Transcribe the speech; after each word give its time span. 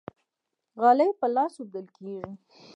غالۍ 0.81 1.09
په 1.19 1.27
لاس 1.35 1.53
اوبدل 1.59 1.85
کیږي. 1.97 2.21